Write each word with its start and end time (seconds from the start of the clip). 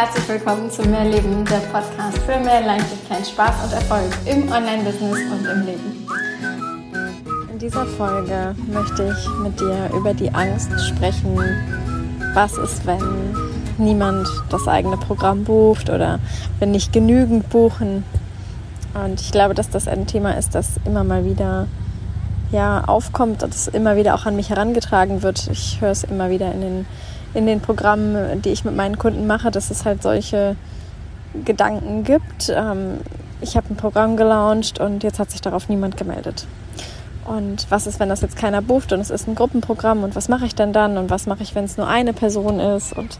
Herzlich 0.00 0.28
willkommen 0.30 0.70
zu 0.70 0.80
Mehr 0.88 1.04
Leben, 1.04 1.44
der 1.44 1.58
Podcast 1.58 2.16
für 2.20 2.38
mehr 2.38 2.62
Leichtigkeit, 2.62 3.26
Spaß 3.26 3.64
und 3.64 3.72
Erfolg 3.74 4.10
im 4.24 4.50
Online-Business 4.50 5.18
und 5.30 5.44
im 5.44 5.66
Leben. 5.66 6.06
In 7.52 7.58
dieser 7.58 7.84
Folge 7.84 8.54
möchte 8.72 9.14
ich 9.14 9.28
mit 9.42 9.60
dir 9.60 9.90
über 9.94 10.14
die 10.14 10.32
Angst 10.32 10.70
sprechen, 10.88 11.38
was 12.32 12.56
ist, 12.56 12.86
wenn 12.86 13.36
niemand 13.76 14.26
das 14.48 14.66
eigene 14.66 14.96
Programm 14.96 15.44
bucht 15.44 15.90
oder 15.90 16.18
wenn 16.60 16.70
nicht 16.70 16.94
genügend 16.94 17.50
buchen. 17.50 18.02
Und 18.94 19.20
ich 19.20 19.32
glaube, 19.32 19.52
dass 19.52 19.68
das 19.68 19.86
ein 19.86 20.06
Thema 20.06 20.30
ist, 20.38 20.54
das 20.54 20.80
immer 20.86 21.04
mal 21.04 21.26
wieder 21.26 21.66
ja, 22.52 22.84
aufkommt 22.86 23.42
und 23.42 23.54
es 23.54 23.68
immer 23.68 23.96
wieder 23.96 24.14
auch 24.14 24.24
an 24.24 24.34
mich 24.34 24.48
herangetragen 24.48 25.22
wird. 25.22 25.46
Ich 25.52 25.82
höre 25.82 25.90
es 25.90 26.04
immer 26.04 26.30
wieder 26.30 26.50
in 26.54 26.62
den 26.62 26.86
in 27.34 27.46
den 27.46 27.60
Programmen, 27.60 28.42
die 28.42 28.50
ich 28.50 28.64
mit 28.64 28.76
meinen 28.76 28.98
Kunden 28.98 29.26
mache, 29.26 29.50
dass 29.50 29.70
es 29.70 29.84
halt 29.84 30.02
solche 30.02 30.56
Gedanken 31.44 32.04
gibt. 32.04 32.52
Ähm, 32.54 33.00
ich 33.40 33.56
habe 33.56 33.68
ein 33.70 33.76
Programm 33.76 34.16
gelauncht 34.16 34.80
und 34.80 35.02
jetzt 35.02 35.18
hat 35.18 35.30
sich 35.30 35.40
darauf 35.40 35.68
niemand 35.68 35.96
gemeldet. 35.96 36.46
Und 37.24 37.66
was 37.70 37.86
ist, 37.86 38.00
wenn 38.00 38.08
das 38.08 38.22
jetzt 38.22 38.36
keiner 38.36 38.60
bucht 38.60 38.92
und 38.92 39.00
es 39.00 39.10
ist 39.10 39.28
ein 39.28 39.34
Gruppenprogramm 39.34 40.02
und 40.02 40.16
was 40.16 40.28
mache 40.28 40.46
ich 40.46 40.54
denn 40.54 40.72
dann 40.72 40.98
und 40.98 41.10
was 41.10 41.26
mache 41.26 41.42
ich, 41.42 41.54
wenn 41.54 41.64
es 41.64 41.76
nur 41.76 41.86
eine 41.86 42.12
Person 42.12 42.58
ist 42.58 42.92
und 42.92 43.18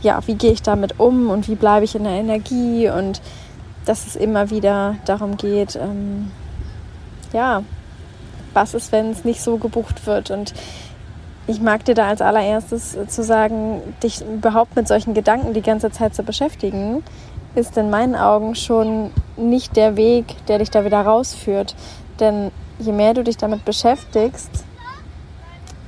ja, 0.00 0.20
wie 0.26 0.36
gehe 0.36 0.52
ich 0.52 0.62
damit 0.62 1.00
um 1.00 1.28
und 1.28 1.48
wie 1.48 1.56
bleibe 1.56 1.84
ich 1.84 1.94
in 1.96 2.04
der 2.04 2.12
Energie 2.12 2.88
und 2.88 3.20
dass 3.84 4.06
es 4.06 4.16
immer 4.16 4.50
wieder 4.50 4.96
darum 5.06 5.36
geht, 5.36 5.76
ähm, 5.76 6.30
ja, 7.32 7.62
was 8.54 8.74
ist, 8.74 8.92
wenn 8.92 9.10
es 9.10 9.24
nicht 9.24 9.42
so 9.42 9.56
gebucht 9.56 10.06
wird 10.06 10.30
und 10.30 10.54
ich 11.48 11.62
mag 11.62 11.84
dir 11.86 11.94
da 11.94 12.08
als 12.08 12.20
allererstes 12.20 12.96
zu 13.08 13.22
sagen, 13.24 13.80
dich 14.02 14.20
überhaupt 14.20 14.76
mit 14.76 14.86
solchen 14.86 15.14
Gedanken 15.14 15.54
die 15.54 15.62
ganze 15.62 15.90
Zeit 15.90 16.14
zu 16.14 16.22
beschäftigen, 16.22 17.02
ist 17.54 17.78
in 17.78 17.88
meinen 17.88 18.14
Augen 18.14 18.54
schon 18.54 19.10
nicht 19.38 19.74
der 19.74 19.96
Weg, 19.96 20.36
der 20.46 20.58
dich 20.58 20.70
da 20.70 20.84
wieder 20.84 21.00
rausführt. 21.00 21.74
Denn 22.20 22.50
je 22.78 22.92
mehr 22.92 23.14
du 23.14 23.24
dich 23.24 23.38
damit 23.38 23.64
beschäftigst, 23.64 24.50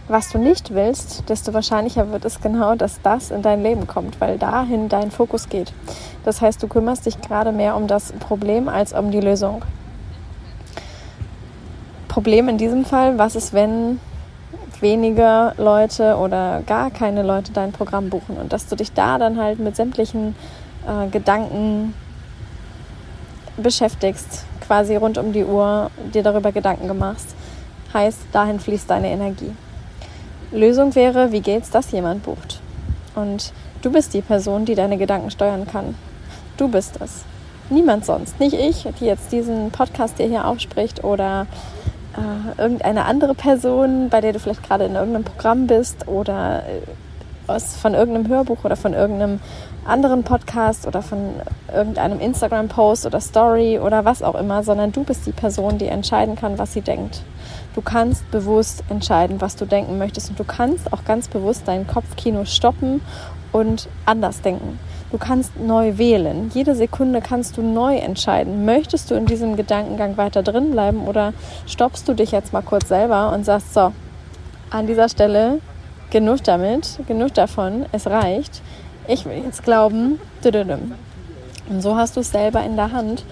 was 0.09 0.31
du 0.31 0.39
nicht 0.39 0.75
willst, 0.75 1.29
desto 1.29 1.53
wahrscheinlicher 1.53 2.11
wird 2.11 2.25
es 2.25 2.41
genau, 2.41 2.75
dass 2.75 3.03
das 3.03 3.31
in 3.31 3.43
dein 3.43 3.63
Leben 3.63 3.87
kommt, 3.87 4.19
weil 4.19 4.39
dahin 4.39 4.89
dein 4.89 5.11
Fokus 5.11 5.51
geht. 5.51 5.75
Das 6.25 6.41
heißt, 6.41 6.63
du 6.63 6.69
kümmerst 6.69 7.05
dich 7.05 7.21
gerade 7.21 7.53
mehr 7.53 7.77
um 7.77 7.87
das 7.87 8.13
Problem 8.13 8.69
als 8.71 8.95
um 8.95 9.11
die 9.11 9.21
Lösung. 9.21 9.63
Problem 12.09 12.49
in 12.49 12.57
diesem 12.57 12.87
Fall, 12.87 13.19
was 13.19 13.37
ist, 13.37 13.53
wenn 13.53 14.01
wenige 14.83 15.53
Leute 15.57 16.17
oder 16.17 16.63
gar 16.67 16.91
keine 16.91 17.23
Leute 17.23 17.53
dein 17.53 17.73
Programm 17.73 18.11
buchen 18.11 18.37
und 18.37 18.53
dass 18.53 18.67
du 18.67 18.77
dich 18.77 18.93
da 18.93 19.19
dann 19.19 19.39
halt 19.39 19.59
mit 19.59 19.77
sämtlichen 19.77 20.35
äh, 20.87 21.09
Gedanken 21.09 21.95
beschäftigst, 23.57 24.45
quasi 24.67 24.97
rund 24.97 25.19
um 25.19 25.33
die 25.33 25.45
Uhr 25.45 25.91
dir 26.15 26.23
darüber 26.23 26.53
Gedanken 26.53 26.89
gemacht. 26.89 27.25
Heißt, 27.93 28.21
dahin 28.33 28.61
fließt 28.61 28.89
deine 28.89 29.11
Energie. 29.11 29.53
Lösung 30.53 30.95
wäre, 30.95 31.33
wie 31.33 31.41
geht's, 31.41 31.71
dass 31.71 31.91
jemand 31.91 32.23
bucht? 32.23 32.61
Und 33.15 33.53
du 33.83 33.91
bist 33.91 34.15
die 34.15 34.23
Person, 34.23 34.65
die 34.65 34.75
deine 34.75 34.97
Gedanken 34.97 35.31
steuern 35.31 35.67
kann. 35.67 35.97
Du 36.57 36.69
bist 36.69 37.01
es. 37.01 37.25
Niemand 37.69 38.05
sonst. 38.05 38.41
Nicht 38.41 38.55
ich, 38.55 38.87
die 39.01 39.07
jetzt 39.07 39.33
diesen 39.33 39.71
Podcast 39.71 40.19
dir 40.19 40.27
hier 40.27 40.47
aufspricht 40.47 41.05
oder 41.05 41.47
äh, 42.17 42.61
irgendeine 42.61 43.05
andere 43.05 43.35
Person, 43.35 44.09
bei 44.11 44.21
der 44.21 44.33
du 44.33 44.39
vielleicht 44.39 44.63
gerade 44.63 44.85
in 44.85 44.95
irgendeinem 44.95 45.25
Programm 45.25 45.67
bist 45.67 46.09
oder 46.09 46.63
äh, 46.67 46.81
aus, 47.47 47.77
von 47.77 47.95
irgendeinem 47.95 48.29
Hörbuch 48.29 48.65
oder 48.65 48.77
von 48.77 48.95
irgendeinem 48.95 49.41
anderen 49.85 50.23
Podcast 50.25 50.87
oder 50.87 51.03
von 51.03 51.35
irgendeinem 51.73 52.21
Instagram-Post 52.21 53.07
oder 53.07 53.21
Story 53.21 53.79
oder 53.79 54.05
was 54.05 54.23
auch 54.23 54.35
immer, 54.35 54.63
sondern 54.63 54.93
du 54.93 55.05
bist 55.05 55.27
die 55.27 55.33
Person, 55.33 55.79
die 55.79 55.87
entscheiden 55.87 56.37
kann, 56.37 56.59
was 56.59 56.73
sie 56.73 56.83
denkt. 56.83 57.23
Du 57.75 57.81
kannst 57.81 58.31
bewusst 58.31 58.85
entscheiden, 58.89 59.41
was 59.41 59.57
du 59.57 59.65
denken 59.65 59.99
möchtest 59.99 60.31
und 60.31 60.39
du 60.39 60.45
kannst 60.45 60.93
auch 60.93 61.05
ganz 61.05 61.29
bewusst 61.29 61.63
dein 61.67 61.87
Kopfkino 61.87 62.45
stoppen 62.45 63.01
und 63.53 63.89
anders 64.07 64.43
denken. 64.43 64.79
Du 65.11 65.19
kannst 65.19 65.59
neu 65.59 65.99
wählen. 65.99 66.51
Jede 66.55 66.77
Sekunde 66.77 67.21
kannst 67.21 67.57
du 67.57 67.63
neu 67.63 67.97
entscheiden. 67.97 68.65
Möchtest 68.65 69.11
du 69.11 69.17
in 69.17 69.27
diesem 69.27 69.57
Gedankengang 69.57 70.17
weiter 70.17 70.43
drin 70.43 70.71
bleiben 70.71 71.09
oder 71.09 71.33
stoppst 71.67 72.07
du 72.07 72.15
dich 72.15 72.31
jetzt 72.31 72.53
mal 72.53 72.63
kurz 72.63 72.89
selber 72.89 73.33
und 73.33 73.45
sagst, 73.45 73.75
so, 73.75 73.93
an 74.71 74.87
dieser 74.87 75.09
Stelle 75.09 75.59
genug 76.11 76.45
damit, 76.45 77.01
genug 77.09 77.35
davon, 77.35 77.87
es 77.91 78.07
reicht. 78.07 78.63
Ich 79.09 79.25
will 79.25 79.43
jetzt 79.45 79.65
glauben. 79.65 80.21
Und 81.69 81.83
so 81.83 81.97
hast 81.97 82.17
du 82.17 82.21
es 82.21 82.31
selber 82.31 82.63
in 82.63 82.77
der 82.77 82.93
Hand, 82.93 83.25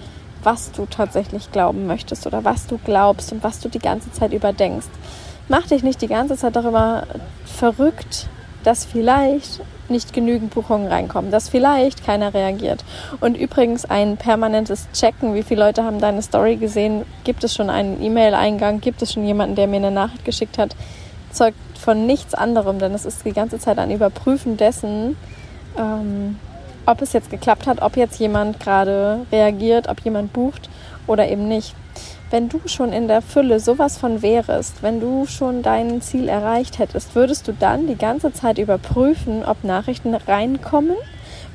was 0.43 0.71
du 0.73 0.85
tatsächlich 0.85 1.51
glauben 1.51 1.87
möchtest 1.87 2.27
oder 2.27 2.43
was 2.43 2.67
du 2.67 2.77
glaubst 2.77 3.31
und 3.31 3.41
was 3.43 3.59
du 3.61 3.69
die 3.69 3.79
ganze 3.79 4.11
Zeit 4.11 4.33
überdenkst. 4.33 4.89
Mach 5.47 5.67
dich 5.67 5.83
nicht 5.83 6.01
die 6.01 6.07
ganze 6.07 6.35
Zeit 6.35 6.55
darüber 6.55 7.03
verrückt, 7.45 8.27
dass 8.63 8.85
vielleicht 8.85 9.61
nicht 9.89 10.13
genügend 10.13 10.53
Buchungen 10.53 10.87
reinkommen, 10.87 11.31
dass 11.31 11.49
vielleicht 11.49 12.05
keiner 12.05 12.33
reagiert. 12.33 12.83
Und 13.19 13.37
übrigens 13.37 13.85
ein 13.85 14.17
permanentes 14.17 14.87
Checken, 14.93 15.33
wie 15.33 15.43
viele 15.43 15.65
Leute 15.65 15.83
haben 15.83 15.99
deine 15.99 16.21
Story 16.21 16.57
gesehen, 16.57 17.05
gibt 17.23 17.43
es 17.43 17.55
schon 17.55 17.69
einen 17.69 18.01
E-Mail-Eingang, 18.01 18.81
gibt 18.81 19.01
es 19.01 19.13
schon 19.13 19.25
jemanden, 19.25 19.55
der 19.55 19.67
mir 19.67 19.77
eine 19.77 19.91
Nachricht 19.91 20.25
geschickt 20.25 20.57
hat, 20.57 20.75
zeugt 21.31 21.57
von 21.79 22.05
nichts 22.05 22.33
anderem, 22.33 22.79
denn 22.79 22.93
es 22.93 23.05
ist 23.05 23.25
die 23.25 23.33
ganze 23.33 23.59
Zeit 23.59 23.79
ein 23.79 23.91
Überprüfen 23.91 24.57
dessen, 24.57 25.15
ähm, 25.77 26.37
ob 26.85 27.01
es 27.01 27.13
jetzt 27.13 27.29
geklappt 27.29 27.67
hat, 27.67 27.81
ob 27.81 27.97
jetzt 27.97 28.19
jemand 28.19 28.59
gerade 28.59 29.25
reagiert, 29.31 29.87
ob 29.87 30.01
jemand 30.01 30.33
bucht 30.33 30.69
oder 31.07 31.27
eben 31.27 31.47
nicht 31.47 31.75
wenn 32.31 32.49
du 32.49 32.61
schon 32.65 32.93
in 32.93 33.07
der 33.07 33.21
Fülle 33.21 33.59
sowas 33.59 33.97
von 33.97 34.21
wärest, 34.21 34.81
wenn 34.81 34.99
du 34.99 35.25
schon 35.25 35.63
dein 35.63 36.01
Ziel 36.01 36.27
erreicht 36.27 36.77
hättest, 36.77 37.15
würdest 37.15 37.47
du 37.47 37.53
dann 37.53 37.87
die 37.87 37.95
ganze 37.95 38.31
Zeit 38.31 38.59
überprüfen, 38.59 39.43
ob 39.43 39.63
Nachrichten 39.63 40.13
reinkommen? 40.13 40.95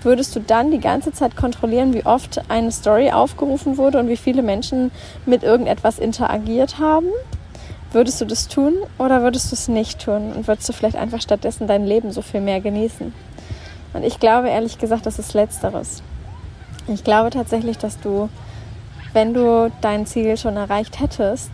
Würdest 0.03 0.37
du 0.37 0.41
dann 0.41 0.71
die 0.71 0.81
ganze 0.81 1.13
Zeit 1.13 1.37
kontrollieren, 1.37 1.95
wie 1.95 2.05
oft 2.05 2.43
eine 2.51 2.73
Story 2.73 3.11
aufgerufen 3.11 3.79
wurde 3.79 3.99
und 3.99 4.09
wie 4.09 4.17
viele 4.17 4.43
Menschen 4.43 4.91
mit 5.25 5.43
irgendetwas 5.43 5.99
interagiert 5.99 6.79
haben? 6.79 7.09
Würdest 7.93 8.21
du 8.21 8.25
das 8.25 8.49
tun 8.49 8.75
oder 8.99 9.23
würdest 9.23 9.53
du 9.53 9.55
es 9.55 9.69
nicht 9.69 10.05
tun? 10.05 10.33
Und 10.35 10.49
würdest 10.49 10.69
du 10.69 10.73
vielleicht 10.73 10.97
einfach 10.97 11.23
stattdessen 11.23 11.69
dein 11.69 11.87
Leben 11.87 12.11
so 12.11 12.21
viel 12.21 12.41
mehr 12.41 12.61
genießen? 12.61 13.15
Und 13.95 14.03
ich 14.03 14.19
glaube 14.19 14.49
ehrlich 14.51 14.79
gesagt, 14.79 15.07
das 15.07 15.21
ist 15.21 15.33
Letzteres. 15.33 16.03
Ich 16.89 17.05
glaube 17.05 17.31
tatsächlich, 17.31 17.79
dass 17.79 17.99
du 18.01 18.29
wenn 19.15 19.33
du 19.33 19.73
dein 19.81 20.05
Ziel 20.07 20.37
schon 20.37 20.57
erreicht 20.57 21.01
hättest, 21.01 21.51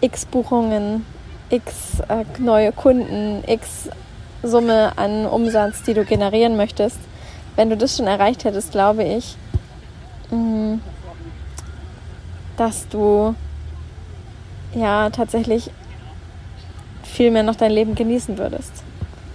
x 0.00 0.26
Buchungen, 0.26 1.06
x 1.48 2.00
äh, 2.08 2.24
neue 2.38 2.72
Kunden, 2.72 3.42
x 3.46 3.88
Summe 4.42 4.92
an 4.96 5.26
Umsatz, 5.26 5.82
die 5.82 5.94
du 5.94 6.04
generieren 6.04 6.56
möchtest, 6.56 6.98
wenn 7.56 7.70
du 7.70 7.76
das 7.76 7.96
schon 7.96 8.06
erreicht 8.06 8.44
hättest, 8.44 8.72
glaube 8.72 9.02
ich, 9.02 9.36
mh, 10.30 10.36
mm, 10.36 10.80
dass 12.56 12.88
du 12.88 13.34
ja 14.74 15.10
tatsächlich 15.10 15.70
viel 17.02 17.30
mehr 17.30 17.42
noch 17.44 17.56
dein 17.56 17.72
Leben 17.72 17.94
genießen 17.94 18.36
würdest. 18.36 18.84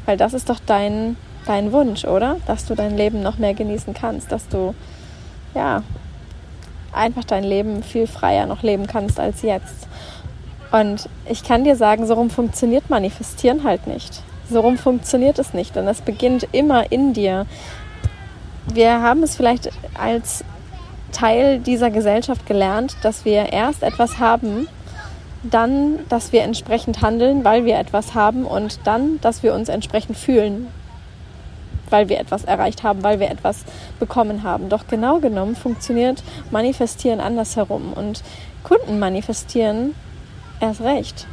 Weil 0.05 0.17
das 0.17 0.33
ist 0.33 0.49
doch 0.49 0.59
dein, 0.65 1.15
dein 1.45 1.71
Wunsch, 1.71 2.05
oder? 2.05 2.37
Dass 2.45 2.65
du 2.65 2.75
dein 2.75 2.95
Leben 2.95 3.23
noch 3.23 3.37
mehr 3.37 3.53
genießen 3.53 3.93
kannst, 3.93 4.31
dass 4.31 4.47
du 4.49 4.75
ja 5.55 5.83
einfach 6.93 7.23
dein 7.23 7.43
Leben 7.43 7.83
viel 7.83 8.07
freier 8.07 8.45
noch 8.45 8.63
leben 8.63 8.87
kannst 8.87 9.19
als 9.19 9.41
jetzt. 9.41 9.87
Und 10.71 11.07
ich 11.29 11.43
kann 11.43 11.63
dir 11.63 11.75
sagen, 11.75 12.07
so 12.07 12.15
rum 12.15 12.29
funktioniert 12.29 12.89
Manifestieren 12.89 13.63
halt 13.63 13.85
nicht. 13.87 14.21
So 14.49 14.59
rum 14.59 14.77
funktioniert 14.77 15.39
es 15.39 15.53
nicht, 15.53 15.75
denn 15.75 15.87
es 15.87 16.01
beginnt 16.01 16.47
immer 16.51 16.91
in 16.91 17.13
dir. 17.13 17.45
Wir 18.73 19.01
haben 19.01 19.23
es 19.23 19.35
vielleicht 19.35 19.69
als 19.93 20.43
Teil 21.11 21.59
dieser 21.59 21.91
Gesellschaft 21.91 22.45
gelernt, 22.45 22.95
dass 23.03 23.23
wir 23.23 23.53
erst 23.53 23.83
etwas 23.83 24.19
haben, 24.19 24.67
dann, 25.43 25.99
dass 26.09 26.31
wir 26.31 26.41
entsprechend 26.41 27.01
handeln, 27.01 27.43
weil 27.43 27.65
wir 27.65 27.77
etwas 27.77 28.15
haben 28.15 28.45
und 28.45 28.79
dann, 28.85 29.19
dass 29.21 29.43
wir 29.43 29.53
uns 29.53 29.69
entsprechend 29.69 30.17
fühlen, 30.17 30.67
weil 31.89 32.09
wir 32.09 32.19
etwas 32.19 32.43
erreicht 32.43 32.83
haben, 32.83 33.03
weil 33.03 33.19
wir 33.19 33.29
etwas 33.29 33.63
bekommen 33.99 34.43
haben. 34.43 34.69
Doch 34.69 34.87
genau 34.87 35.19
genommen 35.19 35.55
funktioniert 35.55 36.23
Manifestieren 36.51 37.19
andersherum 37.19 37.93
und 37.93 38.23
Kunden 38.63 38.99
manifestieren 38.99 39.95
erst 40.59 40.81
recht. 40.81 41.27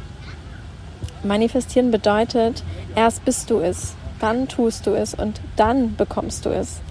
Manifestieren 1.23 1.91
bedeutet, 1.91 2.63
erst 2.95 3.23
bist 3.25 3.49
du 3.49 3.59
es, 3.59 3.95
dann 4.19 4.47
tust 4.47 4.87
du 4.87 4.91
es 4.91 5.13
und 5.13 5.39
dann 5.55 5.95
bekommst 5.95 6.45
du 6.45 6.49
es. 6.49 6.81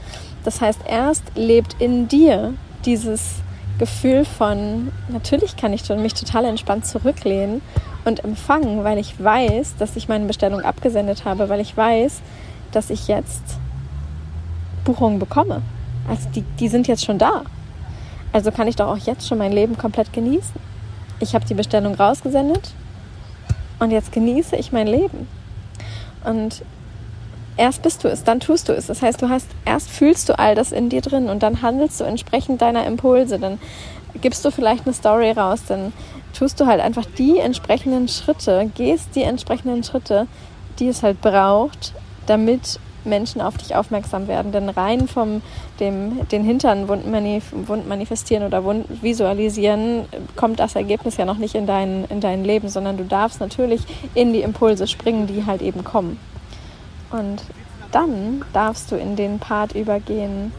Das 0.45 0.61
heißt, 0.61 0.81
erst 0.87 1.25
lebt 1.35 1.77
in 1.81 2.09
dir 2.09 2.55
dieses 2.85 3.37
Gefühl 3.79 4.25
von, 4.25 4.93
natürlich 5.09 5.57
kann 5.57 5.73
ich 5.73 5.89
mich 5.89 6.15
total 6.15 6.45
entspannt 6.45 6.87
zurücklehnen 6.87 7.63
und 8.05 8.25
empfangen, 8.25 8.85
weil 8.85 8.99
ich 8.99 9.23
weiß, 9.23 9.77
dass 9.79 9.97
ich 9.97 10.09
meine 10.09 10.27
Bestellung 10.27 10.61
abgesendet 10.61 11.25
habe, 11.25 11.49
weil 11.49 11.61
ich 11.61 11.77
weiß, 11.77 12.21
dass 12.73 12.91
ich 12.91 13.09
jetzt 13.09 13.43
Buchungen 14.85 15.19
bekomme. 15.19 15.63
Also 16.09 16.29
die, 16.31 16.43
die 16.59 16.69
sind 16.69 16.89
jetzt 16.89 17.05
schon 17.05 17.19
da. 17.19 17.43
Also 18.33 18.51
kann 18.51 18.69
ich 18.69 18.77
doch 18.77 18.89
auch 18.89 18.99
jetzt 18.99 19.27
schon 19.27 19.39
mein 19.39 19.53
Leben 19.53 19.77
komplett 19.77 20.13
genießen. 20.13 20.55
Ich 21.21 21.35
habe 21.35 21.45
die 21.45 21.55
Bestellung 21.55 21.95
rausgesendet 21.95 22.73
und 23.79 23.91
jetzt 23.91 24.13
genieße 24.13 24.57
ich 24.57 24.73
mein 24.73 24.87
Leben. 24.87 25.29
Und 26.25 26.63
erst 27.57 27.83
bist 27.83 28.05
du 28.05 28.09
es, 28.09 28.25
dann 28.25 28.41
tust 28.41 28.69
du 28.69 28.73
es. 28.73 28.87
Das 28.87 29.03
heißt, 29.03 29.21
du 29.21 29.29
hast 29.29 29.49
erst 29.65 29.91
fühlst 29.91 30.29
du 30.29 30.39
all 30.39 30.55
das 30.55 30.73
in 30.73 30.89
dir 30.89 31.01
drin 31.01 31.29
und 31.29 31.43
dann 31.43 31.63
handelst 31.63 32.01
du 32.01 32.05
entsprechend 32.05 32.63
deiner 32.63 32.87
Impulse. 32.87 33.39
Dann 33.39 33.59
gibst 34.21 34.45
du 34.45 34.51
vielleicht 34.51 34.87
eine 34.87 34.95
Story 34.95 35.31
raus, 35.33 35.63
dann 35.69 35.93
tust 36.33 36.61
du 36.61 36.67
halt 36.67 36.81
einfach 36.81 37.05
die 37.19 37.39
entsprechenden 37.39 38.09
Schritte, 38.09 38.71
gehst 38.75 39.15
die 39.15 39.23
entsprechenden 39.23 39.83
Schritte, 39.85 40.27
die 40.79 40.89
es 40.89 41.03
halt 41.03 41.21
braucht, 41.21 41.93
damit 42.31 42.79
Menschen 43.05 43.41
auf 43.41 43.57
dich 43.57 43.75
aufmerksam 43.75 44.29
werden. 44.29 44.53
Denn 44.53 44.69
rein 44.69 45.09
vom 45.09 45.43
dem, 45.81 46.29
den 46.29 46.45
Hintern 46.45 46.89
wund, 46.89 47.11
manif 47.11 47.53
wund 47.53 47.89
manifestieren 47.89 48.45
oder 48.47 48.65
wund 48.65 49.03
visualisieren 49.03 50.05
kommt 50.37 50.61
das 50.61 50.77
Ergebnis 50.77 51.17
ja 51.17 51.25
noch 51.25 51.39
nicht 51.39 51.55
in 51.55 51.67
dein, 51.67 52.05
in 52.07 52.21
dein 52.21 52.45
Leben, 52.45 52.69
sondern 52.69 52.97
du 52.97 53.05
darfst 53.05 53.41
natürlich 53.41 53.83
in 54.15 54.33
die 54.33 54.43
Impulse 54.43 54.87
springen, 54.87 55.27
die 55.27 55.47
halt 55.47 55.63
eben 55.63 55.85
kommen. 55.85 56.19
Und 57.11 57.43
dann 57.91 58.45
darfst 58.53 58.93
du 58.93 58.97
in 58.97 59.17
den 59.17 59.39
Part 59.39 59.75
übergehen, 59.75 60.53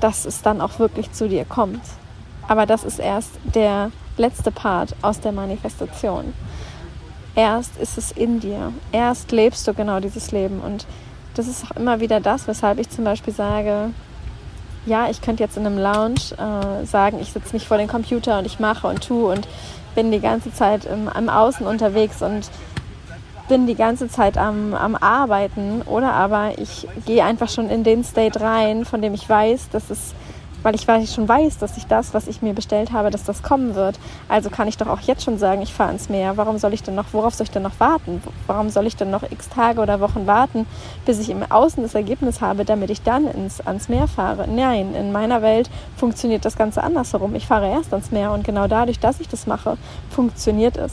dass 0.00 0.24
es 0.24 0.42
dann 0.42 0.60
auch 0.60 0.78
wirklich 0.78 1.10
zu 1.12 1.28
dir 1.28 1.44
kommt. 1.44 1.80
Aber 2.46 2.66
das 2.66 2.84
ist 2.84 3.00
erst 3.00 3.32
der 3.54 3.90
letzte 4.16 4.52
Part 4.52 4.94
aus 5.02 5.20
der 5.20 5.32
Manifestation. 5.32 6.32
Erst 7.34 7.76
ist 7.76 7.98
es 7.98 8.12
in 8.12 8.40
dir. 8.40 8.72
Erst 8.92 9.32
lebst 9.32 9.66
du 9.68 9.74
genau 9.74 10.00
dieses 10.00 10.32
Leben. 10.32 10.60
Und 10.60 10.86
das 11.34 11.46
ist 11.46 11.64
auch 11.64 11.76
immer 11.76 12.00
wieder 12.00 12.20
das, 12.20 12.48
weshalb 12.48 12.78
ich 12.78 12.90
zum 12.90 13.04
Beispiel 13.04 13.32
sage, 13.32 13.90
ja, 14.86 15.08
ich 15.10 15.20
könnte 15.20 15.42
jetzt 15.42 15.56
in 15.56 15.66
einem 15.66 15.78
Lounge 15.78 16.20
äh, 16.38 16.84
sagen, 16.84 17.18
ich 17.20 17.32
sitze 17.32 17.52
mich 17.52 17.68
vor 17.68 17.76
den 17.76 17.88
Computer 17.88 18.38
und 18.38 18.46
ich 18.46 18.58
mache 18.58 18.86
und 18.86 19.06
tue 19.06 19.32
und 19.32 19.46
bin 19.94 20.10
die 20.10 20.20
ganze 20.20 20.52
Zeit 20.52 20.84
im, 20.84 21.08
im 21.16 21.28
Außen 21.28 21.66
unterwegs 21.66 22.22
und 22.22 22.50
bin 23.48 23.66
die 23.66 23.74
ganze 23.74 24.08
Zeit 24.08 24.36
am, 24.36 24.74
am 24.74 24.94
Arbeiten 24.94 25.82
oder 25.82 26.12
aber 26.12 26.58
ich 26.58 26.86
gehe 27.06 27.24
einfach 27.24 27.48
schon 27.48 27.70
in 27.70 27.82
den 27.82 28.04
State 28.04 28.40
rein, 28.40 28.84
von 28.84 29.00
dem 29.00 29.14
ich 29.14 29.28
weiß, 29.28 29.70
dass 29.70 29.90
es 29.90 30.14
weil 30.62 30.74
ich, 30.74 30.88
ich 30.88 31.12
schon 31.12 31.28
weiß, 31.28 31.58
dass 31.58 31.76
ich 31.76 31.86
das, 31.86 32.14
was 32.14 32.26
ich 32.26 32.42
mir 32.42 32.54
bestellt 32.54 32.92
habe, 32.92 33.10
dass 33.10 33.24
das 33.24 33.42
kommen 33.42 33.74
wird. 33.74 33.98
Also 34.28 34.50
kann 34.50 34.68
ich 34.68 34.76
doch 34.76 34.88
auch 34.88 35.00
jetzt 35.00 35.24
schon 35.24 35.38
sagen, 35.38 35.62
ich 35.62 35.72
fahre 35.72 35.92
ins 35.92 36.08
Meer. 36.08 36.36
Warum 36.36 36.58
soll 36.58 36.72
ich 36.72 36.82
denn 36.82 36.94
noch, 36.94 37.12
worauf 37.12 37.34
soll 37.34 37.44
ich 37.44 37.50
denn 37.50 37.62
noch 37.62 37.78
warten? 37.80 38.22
Warum 38.46 38.70
soll 38.70 38.86
ich 38.86 38.96
denn 38.96 39.10
noch 39.10 39.22
x 39.22 39.48
Tage 39.48 39.80
oder 39.80 40.00
Wochen 40.00 40.26
warten, 40.26 40.66
bis 41.04 41.18
ich 41.18 41.30
im 41.30 41.42
Außen 41.48 41.82
das 41.82 41.94
Ergebnis 41.94 42.40
habe, 42.40 42.64
damit 42.64 42.90
ich 42.90 43.02
dann 43.02 43.26
ins, 43.26 43.60
ans 43.60 43.88
Meer 43.88 44.08
fahre? 44.08 44.48
Nein, 44.48 44.94
in 44.94 45.12
meiner 45.12 45.42
Welt 45.42 45.70
funktioniert 45.96 46.44
das 46.44 46.56
Ganze 46.56 46.82
andersherum. 46.82 47.34
Ich 47.34 47.46
fahre 47.46 47.70
erst 47.70 47.92
ans 47.92 48.10
Meer 48.10 48.32
und 48.32 48.44
genau 48.44 48.66
dadurch, 48.66 48.98
dass 48.98 49.20
ich 49.20 49.28
das 49.28 49.46
mache, 49.46 49.76
funktioniert 50.10 50.76
es, 50.76 50.92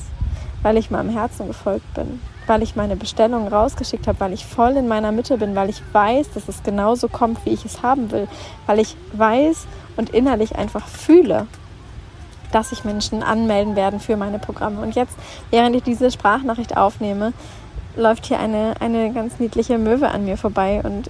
weil 0.61 0.77
ich 0.77 0.91
meinem 0.91 1.09
Herzen 1.09 1.47
gefolgt 1.47 1.91
bin 1.93 2.19
weil 2.47 2.63
ich 2.63 2.75
meine 2.75 2.95
Bestellung 2.95 3.47
rausgeschickt 3.47 4.07
habe, 4.07 4.19
weil 4.19 4.33
ich 4.33 4.45
voll 4.45 4.77
in 4.77 4.87
meiner 4.87 5.11
Mitte 5.11 5.37
bin, 5.37 5.55
weil 5.55 5.69
ich 5.69 5.81
weiß, 5.91 6.31
dass 6.31 6.47
es 6.47 6.63
genauso 6.63 7.07
kommt, 7.07 7.45
wie 7.45 7.51
ich 7.51 7.65
es 7.65 7.81
haben 7.81 8.11
will, 8.11 8.27
weil 8.65 8.79
ich 8.79 8.95
weiß 9.13 9.67
und 9.97 10.09
innerlich 10.11 10.55
einfach 10.55 10.87
fühle, 10.87 11.47
dass 12.51 12.69
sich 12.69 12.83
Menschen 12.85 13.23
anmelden 13.23 13.75
werden 13.75 13.99
für 13.99 14.17
meine 14.17 14.39
Programme. 14.39 14.81
Und 14.81 14.95
jetzt, 14.95 15.15
während 15.51 15.75
ich 15.75 15.83
diese 15.83 16.11
Sprachnachricht 16.11 16.77
aufnehme, 16.77 17.33
läuft 17.95 18.25
hier 18.25 18.39
eine, 18.39 18.75
eine 18.79 19.11
ganz 19.13 19.39
niedliche 19.39 19.77
Möwe 19.77 20.09
an 20.09 20.25
mir 20.25 20.37
vorbei 20.37 20.81
und 20.83 21.09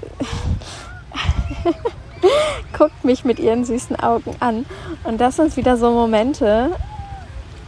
guckt 2.77 3.03
mich 3.03 3.25
mit 3.25 3.39
ihren 3.39 3.65
süßen 3.65 3.95
Augen 3.99 4.35
an. 4.39 4.65
Und 5.03 5.19
das 5.21 5.35
sind 5.37 5.55
wieder 5.57 5.77
so 5.77 5.91
Momente, 5.91 6.71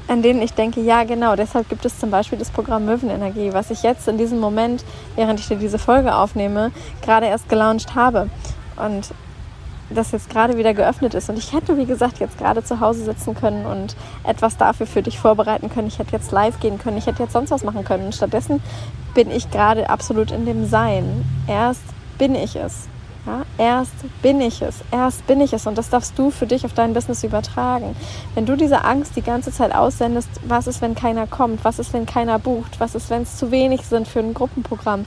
an 0.07 0.21
denen 0.21 0.41
ich 0.41 0.53
denke, 0.53 0.81
ja 0.81 1.03
genau, 1.03 1.35
deshalb 1.35 1.69
gibt 1.69 1.85
es 1.85 1.99
zum 1.99 2.11
Beispiel 2.11 2.37
das 2.37 2.49
Programm 2.49 2.85
Möwenenergie, 2.85 3.53
was 3.53 3.71
ich 3.71 3.83
jetzt 3.83 4.07
in 4.07 4.17
diesem 4.17 4.39
Moment, 4.39 4.83
während 5.15 5.39
ich 5.39 5.47
dir 5.47 5.57
diese 5.57 5.79
Folge 5.79 6.15
aufnehme, 6.15 6.71
gerade 7.01 7.27
erst 7.27 7.49
gelauncht 7.49 7.95
habe. 7.95 8.29
Und 8.77 9.11
das 9.89 10.11
jetzt 10.11 10.29
gerade 10.29 10.57
wieder 10.57 10.73
geöffnet 10.73 11.13
ist. 11.13 11.29
Und 11.29 11.37
ich 11.37 11.53
hätte, 11.53 11.77
wie 11.77 11.85
gesagt, 11.85 12.19
jetzt 12.19 12.37
gerade 12.37 12.63
zu 12.63 12.79
Hause 12.79 13.05
sitzen 13.05 13.35
können 13.35 13.65
und 13.65 13.95
etwas 14.23 14.57
dafür 14.57 14.85
für 14.85 15.01
dich 15.01 15.19
vorbereiten 15.19 15.69
können. 15.69 15.87
Ich 15.87 15.99
hätte 15.99 16.11
jetzt 16.11 16.31
live 16.31 16.59
gehen 16.59 16.77
können, 16.77 16.97
ich 16.97 17.05
hätte 17.05 17.23
jetzt 17.23 17.33
sonst 17.33 17.51
was 17.51 17.63
machen 17.63 17.85
können. 17.85 18.05
Und 18.05 18.15
stattdessen 18.15 18.61
bin 19.13 19.31
ich 19.31 19.49
gerade 19.49 19.89
absolut 19.89 20.31
in 20.31 20.45
dem 20.45 20.67
Sein. 20.67 21.25
Erst 21.47 21.83
bin 22.17 22.35
ich 22.35 22.55
es. 22.55 22.89
Ja, 23.27 23.41
erst 23.57 23.91
bin 24.21 24.39
ich 24.39 24.61
es, 24.61 24.75
erst 24.89 25.27
bin 25.27 25.41
ich 25.41 25.51
es. 25.51 25.67
Und 25.67 25.77
das 25.77 25.89
darfst 25.89 26.17
du 26.17 26.31
für 26.31 26.47
dich 26.47 26.63
auf 26.63 26.71
dein 26.71 26.93
Business 26.93 27.25
übertragen. 27.25 27.93
Wenn 28.35 28.45
du 28.45 28.55
diese 28.55 28.85
Angst 28.85 29.17
die 29.17 29.21
ganze 29.21 29.51
Zeit 29.51 29.75
aussendest, 29.75 30.29
was 30.47 30.65
ist, 30.65 30.81
wenn 30.81 30.95
keiner 30.95 31.27
kommt, 31.27 31.65
was 31.65 31.77
ist, 31.77 31.91
wenn 31.91 32.05
keiner 32.05 32.39
bucht, 32.39 32.79
was 32.79 32.95
ist, 32.95 33.09
wenn 33.09 33.23
es 33.23 33.35
zu 33.35 33.51
wenig 33.51 33.81
sind 33.81 34.07
für 34.07 34.19
ein 34.19 34.33
Gruppenprogramm, 34.33 35.05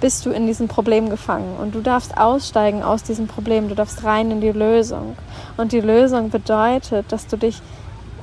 bist 0.00 0.24
du 0.24 0.30
in 0.30 0.46
diesem 0.46 0.68
Problem 0.68 1.10
gefangen. 1.10 1.56
Und 1.60 1.74
du 1.74 1.80
darfst 1.80 2.16
aussteigen 2.16 2.84
aus 2.84 3.02
diesem 3.02 3.26
Problem, 3.26 3.68
du 3.68 3.74
darfst 3.74 4.04
rein 4.04 4.30
in 4.30 4.40
die 4.40 4.52
Lösung. 4.52 5.16
Und 5.56 5.72
die 5.72 5.80
Lösung 5.80 6.30
bedeutet, 6.30 7.10
dass 7.10 7.26
du 7.26 7.36
dich 7.36 7.60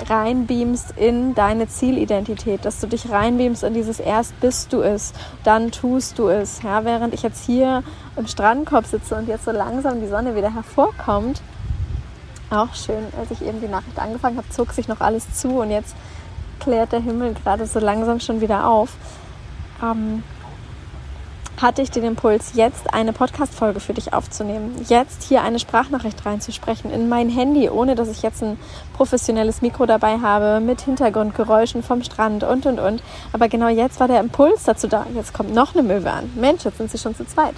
reinbeamst 0.07 0.93
in 0.97 1.35
deine 1.35 1.67
Zielidentität, 1.67 2.65
dass 2.65 2.79
du 2.79 2.87
dich 2.87 3.09
reinbeamst 3.09 3.63
in 3.63 3.73
dieses 3.73 3.99
erst 3.99 4.39
bist 4.39 4.71
du 4.73 4.81
es, 4.81 5.13
dann 5.43 5.71
tust 5.71 6.19
du 6.19 6.27
es. 6.29 6.61
Ja, 6.61 6.85
während 6.85 7.13
ich 7.13 7.23
jetzt 7.23 7.45
hier 7.45 7.83
im 8.15 8.27
Strandkorb 8.27 8.85
sitze 8.85 9.15
und 9.15 9.27
jetzt 9.27 9.45
so 9.45 9.51
langsam 9.51 9.99
die 9.99 10.07
Sonne 10.07 10.35
wieder 10.35 10.53
hervorkommt, 10.53 11.41
auch 12.49 12.73
schön, 12.73 13.03
als 13.19 13.31
ich 13.31 13.45
eben 13.45 13.61
die 13.61 13.67
Nachricht 13.67 13.99
angefangen 13.99 14.37
habe, 14.37 14.49
zog 14.49 14.71
sich 14.71 14.87
noch 14.87 15.01
alles 15.01 15.35
zu 15.35 15.59
und 15.61 15.71
jetzt 15.71 15.95
klärt 16.59 16.91
der 16.91 17.01
Himmel 17.01 17.33
gerade 17.33 17.65
so 17.65 17.79
langsam 17.79 18.19
schon 18.19 18.41
wieder 18.41 18.67
auf. 18.67 18.95
Ähm, 19.83 20.23
hatte 21.61 21.81
ich 21.81 21.91
den 21.91 22.03
Impuls, 22.03 22.51
jetzt 22.53 22.93
eine 22.93 23.11
Podcast-Folge 23.11 23.79
für 23.79 23.93
dich 23.93 24.13
aufzunehmen. 24.13 24.73
Jetzt 24.87 25.23
hier 25.23 25.41
eine 25.41 25.59
Sprachnachricht 25.59 26.25
reinzusprechen 26.25 26.91
in 26.91 27.09
mein 27.09 27.29
Handy, 27.29 27.69
ohne 27.69 27.95
dass 27.95 28.07
ich 28.07 28.21
jetzt 28.21 28.41
ein 28.41 28.57
professionelles 28.93 29.61
Mikro 29.61 29.85
dabei 29.85 30.19
habe, 30.19 30.61
mit 30.61 30.81
Hintergrundgeräuschen 30.81 31.83
vom 31.83 32.01
Strand 32.03 32.43
und 32.43 32.65
und 32.65 32.79
und. 32.79 33.03
Aber 33.33 33.49
genau 33.49 33.67
jetzt 33.67 33.99
war 33.99 34.07
der 34.07 34.21
Impuls 34.21 34.63
dazu 34.63 34.87
da. 34.87 35.05
Jetzt 35.13 35.33
kommt 35.33 35.53
noch 35.53 35.75
eine 35.75 35.83
Möwe 35.83 36.11
an. 36.11 36.31
Mensch, 36.35 36.63
jetzt 36.63 36.77
sind 36.77 36.91
sie 36.91 36.97
schon 36.97 37.15
zu 37.15 37.25
zweit. 37.25 37.55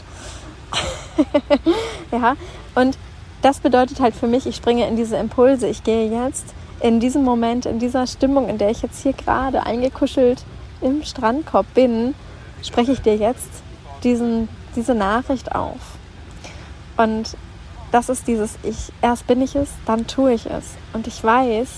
ja, 2.11 2.35
und 2.75 2.97
das 3.41 3.59
bedeutet 3.59 3.99
halt 3.99 4.15
für 4.15 4.27
mich, 4.27 4.47
ich 4.47 4.55
springe 4.55 4.87
in 4.87 4.95
diese 4.95 5.17
Impulse. 5.17 5.67
Ich 5.67 5.83
gehe 5.83 6.09
jetzt 6.09 6.45
in 6.79 6.99
diesem 6.99 7.23
Moment, 7.23 7.65
in 7.65 7.77
dieser 7.77 8.07
Stimmung, 8.07 8.49
in 8.49 8.57
der 8.57 8.71
ich 8.71 8.81
jetzt 8.81 9.03
hier 9.03 9.13
gerade 9.13 9.65
eingekuschelt 9.65 10.43
im 10.81 11.03
Strandkorb 11.03 11.71
bin, 11.75 12.15
spreche 12.63 12.91
ich 12.93 13.01
dir 13.01 13.15
jetzt 13.15 13.63
diesen, 14.03 14.49
diese 14.75 14.95
Nachricht 14.95 15.53
auf. 15.53 15.79
Und 16.97 17.35
das 17.91 18.09
ist 18.09 18.27
dieses 18.27 18.57
Ich, 18.63 18.91
erst 19.01 19.27
bin 19.27 19.41
ich 19.41 19.55
es, 19.55 19.69
dann 19.85 20.07
tue 20.07 20.33
ich 20.33 20.45
es. 20.45 20.75
Und 20.93 21.07
ich 21.07 21.23
weiß, 21.23 21.69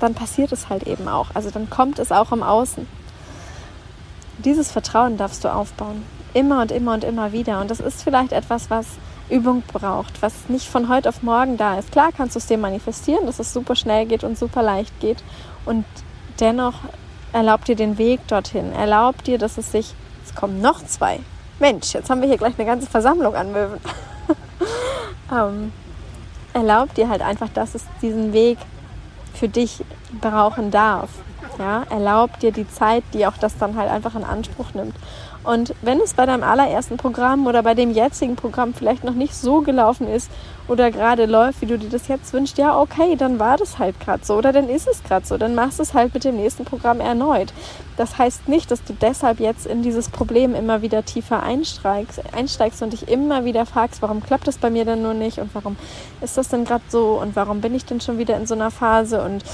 dann 0.00 0.14
passiert 0.14 0.52
es 0.52 0.68
halt 0.68 0.84
eben 0.84 1.08
auch. 1.08 1.28
Also 1.34 1.50
dann 1.50 1.68
kommt 1.68 1.98
es 1.98 2.10
auch 2.10 2.32
im 2.32 2.42
Außen. 2.42 2.86
Dieses 4.38 4.72
Vertrauen 4.72 5.16
darfst 5.18 5.44
du 5.44 5.52
aufbauen. 5.52 6.02
Immer 6.32 6.62
und 6.62 6.72
immer 6.72 6.94
und 6.94 7.04
immer 7.04 7.32
wieder. 7.32 7.60
Und 7.60 7.70
das 7.70 7.80
ist 7.80 8.02
vielleicht 8.02 8.32
etwas, 8.32 8.70
was 8.70 8.86
Übung 9.28 9.62
braucht, 9.72 10.22
was 10.22 10.48
nicht 10.48 10.68
von 10.68 10.88
heute 10.88 11.08
auf 11.08 11.22
morgen 11.22 11.56
da 11.56 11.78
ist. 11.78 11.92
Klar 11.92 12.10
kannst 12.16 12.34
du 12.34 12.38
es 12.38 12.46
dir 12.46 12.58
manifestieren, 12.58 13.26
dass 13.26 13.38
es 13.38 13.52
super 13.52 13.76
schnell 13.76 14.06
geht 14.06 14.24
und 14.24 14.38
super 14.38 14.62
leicht 14.62 14.98
geht. 15.00 15.22
Und 15.66 15.84
dennoch 16.40 16.74
erlaubt 17.32 17.68
dir 17.68 17.76
den 17.76 17.98
Weg 17.98 18.26
dorthin. 18.28 18.72
Erlaubt 18.72 19.26
dir, 19.26 19.38
dass 19.38 19.58
es 19.58 19.70
sich 19.70 19.94
Jetzt 20.30 20.38
kommen 20.38 20.60
noch 20.60 20.84
zwei. 20.86 21.18
Mensch, 21.58 21.92
jetzt 21.92 22.08
haben 22.08 22.20
wir 22.20 22.28
hier 22.28 22.38
gleich 22.38 22.54
eine 22.56 22.64
ganze 22.64 22.86
Versammlung 22.86 23.34
an 23.34 23.50
Möwen. 23.50 23.80
ähm, 25.32 25.72
erlaubt 26.52 26.96
dir 26.96 27.08
halt 27.08 27.20
einfach, 27.20 27.48
dass 27.48 27.74
es 27.74 27.84
diesen 28.00 28.32
Weg 28.32 28.58
für 29.34 29.48
dich 29.48 29.84
brauchen 30.20 30.70
darf. 30.70 31.10
Ja, 31.60 31.82
erlaubt 31.90 32.42
dir 32.42 32.52
die 32.52 32.66
Zeit, 32.66 33.04
die 33.12 33.26
auch 33.26 33.36
das 33.36 33.58
dann 33.58 33.76
halt 33.76 33.90
einfach 33.90 34.14
in 34.14 34.24
Anspruch 34.24 34.72
nimmt. 34.72 34.94
Und 35.44 35.74
wenn 35.82 36.00
es 36.00 36.14
bei 36.14 36.24
deinem 36.24 36.42
allerersten 36.42 36.96
Programm 36.96 37.46
oder 37.46 37.62
bei 37.62 37.74
dem 37.74 37.90
jetzigen 37.90 38.34
Programm 38.34 38.72
vielleicht 38.72 39.04
noch 39.04 39.12
nicht 39.12 39.34
so 39.34 39.60
gelaufen 39.60 40.08
ist 40.08 40.30
oder 40.68 40.90
gerade 40.90 41.26
läuft, 41.26 41.60
wie 41.60 41.66
du 41.66 41.78
dir 41.78 41.90
das 41.90 42.08
jetzt 42.08 42.32
wünschst, 42.32 42.56
ja, 42.56 42.78
okay, 42.78 43.14
dann 43.14 43.38
war 43.38 43.58
das 43.58 43.78
halt 43.78 44.00
gerade 44.00 44.24
so 44.24 44.36
oder 44.36 44.54
dann 44.54 44.70
ist 44.70 44.88
es 44.88 45.02
gerade 45.02 45.26
so. 45.26 45.36
Dann 45.36 45.54
machst 45.54 45.78
du 45.78 45.82
es 45.82 45.92
halt 45.92 46.14
mit 46.14 46.24
dem 46.24 46.36
nächsten 46.36 46.64
Programm 46.64 47.00
erneut. 47.00 47.52
Das 47.98 48.16
heißt 48.16 48.48
nicht, 48.48 48.70
dass 48.70 48.82
du 48.82 48.94
deshalb 48.94 49.38
jetzt 49.38 49.66
in 49.66 49.82
dieses 49.82 50.08
Problem 50.08 50.54
immer 50.54 50.80
wieder 50.80 51.04
tiefer 51.04 51.42
einsteigst, 51.42 52.22
einsteigst 52.34 52.82
und 52.82 52.94
dich 52.94 53.06
immer 53.06 53.44
wieder 53.44 53.66
fragst, 53.66 54.00
warum 54.00 54.22
klappt 54.22 54.46
das 54.46 54.56
bei 54.56 54.70
mir 54.70 54.86
denn 54.86 55.02
nur 55.02 55.12
nicht 55.12 55.38
und 55.38 55.54
warum 55.54 55.76
ist 56.22 56.38
das 56.38 56.48
denn 56.48 56.64
gerade 56.64 56.84
so 56.88 57.20
und 57.20 57.36
warum 57.36 57.60
bin 57.60 57.74
ich 57.74 57.84
denn 57.84 58.00
schon 58.00 58.16
wieder 58.16 58.38
in 58.38 58.46
so 58.46 58.54
einer 58.54 58.70
Phase 58.70 59.20
und 59.22 59.44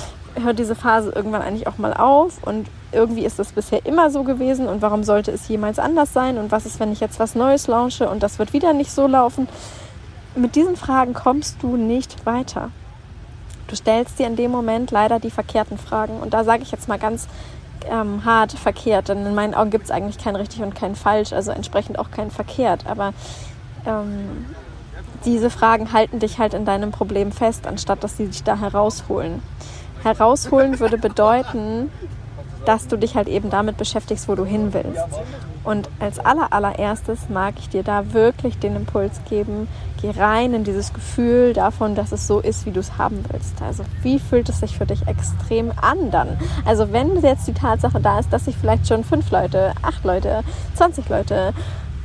hört 0.42 0.58
diese 0.58 0.74
Phase 0.74 1.10
irgendwann 1.14 1.42
eigentlich 1.42 1.66
auch 1.66 1.78
mal 1.78 1.94
auf 1.94 2.42
und 2.42 2.68
irgendwie 2.92 3.24
ist 3.24 3.38
das 3.38 3.52
bisher 3.52 3.84
immer 3.84 4.10
so 4.10 4.22
gewesen 4.22 4.68
und 4.68 4.82
warum 4.82 5.04
sollte 5.04 5.30
es 5.30 5.48
jemals 5.48 5.78
anders 5.78 6.12
sein 6.12 6.38
und 6.38 6.50
was 6.50 6.66
ist, 6.66 6.80
wenn 6.80 6.92
ich 6.92 7.00
jetzt 7.00 7.18
was 7.18 7.34
Neues 7.34 7.66
launche 7.66 8.08
und 8.08 8.22
das 8.22 8.38
wird 8.38 8.52
wieder 8.52 8.72
nicht 8.72 8.90
so 8.90 9.06
laufen? 9.06 9.48
Mit 10.34 10.54
diesen 10.54 10.76
Fragen 10.76 11.14
kommst 11.14 11.62
du 11.62 11.76
nicht 11.76 12.26
weiter. 12.26 12.70
Du 13.68 13.76
stellst 13.76 14.18
dir 14.18 14.26
in 14.26 14.36
dem 14.36 14.50
Moment 14.50 14.90
leider 14.90 15.18
die 15.18 15.30
verkehrten 15.30 15.78
Fragen 15.78 16.20
und 16.20 16.34
da 16.34 16.44
sage 16.44 16.62
ich 16.62 16.70
jetzt 16.70 16.88
mal 16.88 16.98
ganz 16.98 17.26
ähm, 17.90 18.24
hart 18.24 18.52
verkehrt, 18.52 19.08
denn 19.08 19.26
in 19.26 19.34
meinen 19.34 19.54
Augen 19.54 19.70
gibt 19.70 19.84
es 19.84 19.90
eigentlich 19.90 20.18
kein 20.18 20.36
richtig 20.36 20.62
und 20.62 20.74
kein 20.74 20.94
falsch, 20.94 21.32
also 21.32 21.50
entsprechend 21.50 21.98
auch 21.98 22.10
kein 22.10 22.30
verkehrt, 22.30 22.86
aber 22.86 23.12
ähm, 23.86 24.46
diese 25.24 25.50
Fragen 25.50 25.92
halten 25.92 26.18
dich 26.18 26.38
halt 26.38 26.54
in 26.54 26.64
deinem 26.64 26.92
Problem 26.92 27.32
fest, 27.32 27.66
anstatt 27.66 28.04
dass 28.04 28.16
sie 28.16 28.26
dich 28.26 28.44
da 28.44 28.58
herausholen. 28.58 29.42
Herausholen 30.02 30.80
würde 30.80 30.98
bedeuten, 30.98 31.90
dass 32.64 32.88
du 32.88 32.96
dich 32.96 33.14
halt 33.14 33.28
eben 33.28 33.48
damit 33.50 33.76
beschäftigst, 33.76 34.28
wo 34.28 34.34
du 34.34 34.44
hin 34.44 34.74
willst. 34.74 35.20
Und 35.64 35.88
als 35.98 36.18
aller, 36.18 36.52
allererstes 36.52 37.28
mag 37.28 37.54
ich 37.58 37.68
dir 37.68 37.82
da 37.82 38.12
wirklich 38.12 38.58
den 38.58 38.76
Impuls 38.76 39.20
geben, 39.28 39.66
geh 40.00 40.10
rein 40.10 40.54
in 40.54 40.64
dieses 40.64 40.92
Gefühl 40.92 41.54
davon, 41.54 41.94
dass 41.94 42.12
es 42.12 42.26
so 42.26 42.38
ist, 42.38 42.66
wie 42.66 42.70
du 42.70 42.80
es 42.80 42.98
haben 42.98 43.24
willst. 43.32 43.60
Also 43.62 43.84
wie 44.02 44.18
fühlt 44.18 44.48
es 44.48 44.60
sich 44.60 44.78
für 44.78 44.86
dich 44.86 45.06
extrem 45.08 45.72
an 45.80 46.10
dann? 46.10 46.36
Also 46.64 46.92
wenn 46.92 47.20
jetzt 47.20 47.48
die 47.48 47.52
Tatsache 47.52 48.00
da 48.00 48.20
ist, 48.20 48.32
dass 48.32 48.44
sich 48.44 48.56
vielleicht 48.56 48.86
schon 48.86 49.02
fünf 49.02 49.30
Leute, 49.30 49.72
acht 49.82 50.04
Leute, 50.04 50.42
20 50.74 51.08
Leute, 51.08 51.52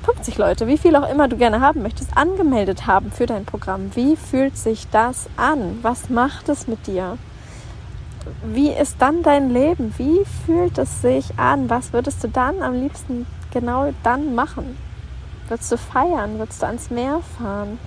50 0.03 0.37
Leute, 0.39 0.67
wie 0.67 0.79
viel 0.79 0.95
auch 0.95 1.07
immer 1.07 1.27
du 1.27 1.37
gerne 1.37 1.61
haben 1.61 1.83
möchtest, 1.83 2.17
angemeldet 2.17 2.87
haben 2.87 3.11
für 3.11 3.27
dein 3.27 3.45
Programm. 3.45 3.91
Wie 3.93 4.15
fühlt 4.15 4.57
sich 4.57 4.87
das 4.91 5.27
an? 5.37 5.77
Was 5.83 6.09
macht 6.09 6.49
es 6.49 6.67
mit 6.67 6.87
dir? 6.87 7.17
Wie 8.43 8.69
ist 8.69 8.97
dann 8.99 9.23
dein 9.23 9.49
Leben? 9.49 9.93
Wie 9.97 10.23
fühlt 10.45 10.77
es 10.77 11.01
sich 11.01 11.37
an? 11.37 11.69
Was 11.69 11.91
würdest 11.93 12.23
du 12.23 12.27
dann 12.27 12.61
am 12.61 12.73
liebsten 12.73 13.25
genau 13.51 13.93
dann 14.03 14.35
machen? 14.35 14.77
Würdest 15.47 15.71
du 15.71 15.77
feiern? 15.77 16.37
Würdest 16.37 16.61
du 16.61 16.67
ans 16.67 16.89
Meer 16.91 17.21
fahren? 17.37 17.79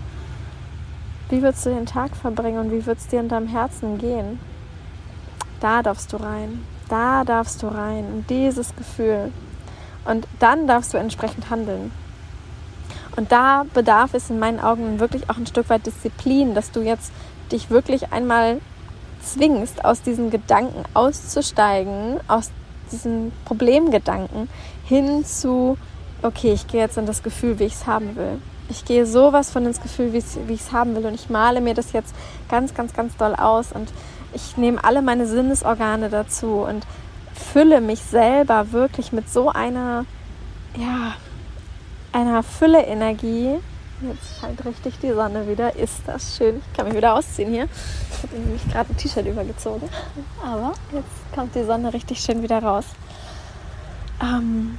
Wie 1.28 1.40
würdest 1.40 1.64
du 1.66 1.70
den 1.70 1.86
Tag 1.86 2.16
verbringen 2.16 2.58
und 2.58 2.72
wie 2.72 2.84
würdest 2.84 3.12
dir 3.12 3.20
in 3.20 3.28
deinem 3.28 3.46
Herzen 3.46 3.98
gehen? 3.98 4.38
Da 5.60 5.82
darfst 5.82 6.12
du 6.12 6.16
rein. 6.16 6.64
Da 6.88 7.24
darfst 7.24 7.62
du 7.62 7.68
rein. 7.68 8.04
In 8.04 8.26
dieses 8.26 8.74
Gefühl. 8.76 9.32
Und 10.04 10.28
dann 10.38 10.66
darfst 10.66 10.92
du 10.92 10.98
entsprechend 10.98 11.48
handeln. 11.48 11.90
Und 13.16 13.32
da 13.32 13.64
bedarf 13.72 14.12
es 14.14 14.28
in 14.28 14.38
meinen 14.38 14.60
Augen 14.60 15.00
wirklich 15.00 15.30
auch 15.30 15.36
ein 15.36 15.46
Stück 15.46 15.70
weit 15.70 15.86
Disziplin, 15.86 16.54
dass 16.54 16.72
du 16.72 16.80
jetzt 16.80 17.12
dich 17.52 17.70
wirklich 17.70 18.12
einmal 18.12 18.60
zwingst, 19.24 19.84
aus 19.84 20.02
diesen 20.02 20.30
Gedanken 20.30 20.84
auszusteigen, 20.94 22.20
aus 22.28 22.50
diesen 22.92 23.32
Problemgedanken 23.44 24.48
hin 24.84 25.24
zu, 25.24 25.76
okay, 26.22 26.52
ich 26.52 26.66
gehe 26.66 26.80
jetzt 26.80 26.98
in 26.98 27.06
das 27.06 27.22
Gefühl, 27.22 27.58
wie 27.58 27.64
ich 27.64 27.74
es 27.74 27.86
haben 27.86 28.16
will. 28.16 28.40
Ich 28.68 28.84
gehe 28.84 29.06
sowas 29.06 29.50
von 29.50 29.66
ins 29.66 29.80
Gefühl, 29.82 30.12
wie 30.12 30.18
ich 30.18 30.60
es 30.60 30.72
haben 30.72 30.96
will. 30.96 31.06
Und 31.06 31.14
ich 31.14 31.28
male 31.28 31.60
mir 31.60 31.74
das 31.74 31.92
jetzt 31.92 32.14
ganz, 32.48 32.74
ganz, 32.74 32.94
ganz 32.94 33.16
doll 33.16 33.34
aus. 33.34 33.72
Und 33.72 33.92
ich 34.32 34.56
nehme 34.56 34.82
alle 34.82 35.02
meine 35.02 35.26
Sinnesorgane 35.26 36.08
dazu 36.08 36.64
und 36.68 36.86
fülle 37.34 37.80
mich 37.80 38.00
selber 38.00 38.72
wirklich 38.72 39.12
mit 39.12 39.28
so 39.28 39.50
einer, 39.50 40.06
ja, 40.76 41.14
einer 42.12 42.42
Fülle-Energie. 42.42 43.58
Jetzt 44.08 44.40
scheint 44.40 44.64
richtig 44.64 44.98
die 45.00 45.12
Sonne 45.12 45.48
wieder. 45.48 45.76
Ist 45.76 46.02
das 46.06 46.36
schön. 46.36 46.58
Ich 46.58 46.76
kann 46.76 46.86
mich 46.86 46.96
wieder 46.96 47.14
ausziehen 47.14 47.50
hier. 47.50 47.68
Ich 48.10 48.22
habe 48.22 48.36
nämlich 48.38 48.68
gerade 48.68 48.92
ein 48.92 48.96
T-Shirt 48.96 49.26
übergezogen. 49.26 49.88
Aber 50.44 50.74
jetzt 50.92 51.34
kommt 51.34 51.54
die 51.54 51.64
Sonne 51.64 51.92
richtig 51.92 52.20
schön 52.20 52.42
wieder 52.42 52.62
raus. 52.62 52.84
Ähm, 54.20 54.78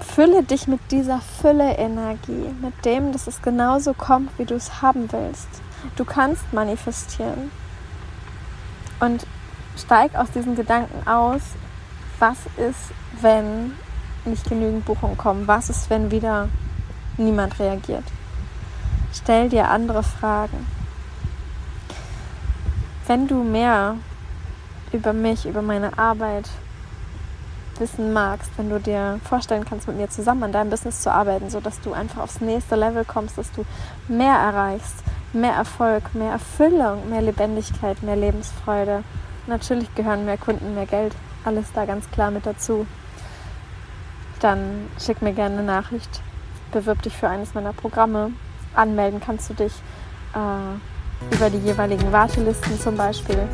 fülle 0.00 0.42
dich 0.42 0.66
mit 0.66 0.80
dieser 0.90 1.20
Fülle-Energie, 1.20 2.54
mit 2.60 2.84
dem, 2.84 3.12
dass 3.12 3.26
es 3.26 3.42
genauso 3.42 3.92
kommt, 3.92 4.30
wie 4.38 4.44
du 4.44 4.54
es 4.54 4.80
haben 4.82 5.12
willst. 5.12 5.48
Du 5.96 6.04
kannst 6.04 6.52
manifestieren. 6.52 7.50
Und 9.00 9.26
steig 9.76 10.14
aus 10.14 10.30
diesen 10.30 10.56
Gedanken 10.56 11.06
aus, 11.06 11.42
was 12.18 12.38
ist, 12.56 12.92
wenn 13.20 13.74
nicht 14.24 14.48
genügend 14.48 14.84
Buchungen 14.86 15.18
kommen? 15.18 15.46
Was 15.46 15.68
ist, 15.68 15.90
wenn 15.90 16.10
wieder 16.10 16.48
niemand 17.18 17.58
reagiert? 17.58 18.04
Stell 19.14 19.48
dir 19.48 19.70
andere 19.70 20.02
Fragen. 20.02 20.66
Wenn 23.06 23.28
du 23.28 23.44
mehr 23.44 23.96
über 24.92 25.12
mich, 25.12 25.46
über 25.46 25.62
meine 25.62 25.96
Arbeit 25.98 26.50
wissen 27.78 28.12
magst, 28.12 28.50
wenn 28.56 28.70
du 28.70 28.80
dir 28.80 29.20
vorstellen 29.24 29.64
kannst, 29.64 29.86
mit 29.86 29.96
mir 29.96 30.10
zusammen 30.10 30.42
an 30.44 30.52
deinem 30.52 30.70
Business 30.70 31.00
zu 31.00 31.12
arbeiten, 31.12 31.48
sodass 31.48 31.80
du 31.80 31.92
einfach 31.92 32.22
aufs 32.22 32.40
nächste 32.40 32.74
Level 32.74 33.04
kommst, 33.04 33.38
dass 33.38 33.52
du 33.52 33.64
mehr 34.08 34.34
erreichst, 34.34 34.96
mehr 35.32 35.54
Erfolg, 35.54 36.14
mehr 36.14 36.32
Erfüllung, 36.32 37.08
mehr 37.08 37.22
Lebendigkeit, 37.22 38.02
mehr 38.02 38.16
Lebensfreude. 38.16 39.04
Natürlich 39.46 39.94
gehören 39.94 40.24
mehr 40.24 40.38
Kunden, 40.38 40.74
mehr 40.74 40.86
Geld, 40.86 41.14
alles 41.44 41.66
da 41.72 41.84
ganz 41.84 42.10
klar 42.10 42.32
mit 42.32 42.46
dazu. 42.46 42.86
Dann 44.40 44.88
schick 44.98 45.22
mir 45.22 45.32
gerne 45.32 45.58
eine 45.58 45.66
Nachricht, 45.66 46.20
bewirb 46.72 47.02
dich 47.02 47.16
für 47.16 47.28
eines 47.28 47.54
meiner 47.54 47.72
Programme. 47.72 48.32
Anmelden 48.74 49.20
kannst 49.20 49.50
du 49.50 49.54
dich 49.54 49.72
äh, 50.34 51.34
über 51.34 51.50
die 51.50 51.58
jeweiligen 51.58 52.12
Wartelisten 52.12 52.78
zum 52.80 52.96
Beispiel. 52.96 53.48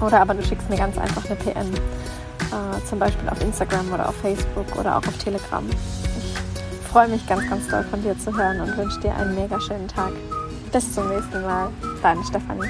Oder 0.00 0.20
aber 0.20 0.34
du 0.34 0.42
schickst 0.42 0.68
mir 0.68 0.76
ganz 0.76 0.98
einfach 0.98 1.24
eine 1.26 1.36
PM 1.36 1.72
äh, 1.74 2.84
zum 2.86 2.98
Beispiel 2.98 3.28
auf 3.28 3.40
Instagram 3.40 3.92
oder 3.92 4.08
auf 4.08 4.16
Facebook 4.16 4.76
oder 4.78 4.96
auch 4.96 5.06
auf 5.06 5.16
Telegram. 5.18 5.64
Ich 5.68 6.88
freue 6.88 7.08
mich 7.08 7.26
ganz, 7.26 7.48
ganz 7.48 7.68
doll 7.68 7.84
von 7.84 8.02
dir 8.02 8.18
zu 8.18 8.36
hören 8.36 8.60
und 8.60 8.76
wünsche 8.76 9.00
dir 9.00 9.14
einen 9.14 9.34
mega 9.34 9.60
schönen 9.60 9.88
Tag. 9.88 10.12
Bis 10.72 10.92
zum 10.92 11.08
nächsten 11.08 11.42
Mal. 11.42 11.68
Deine 12.02 12.22
Stefanie. 12.24 12.68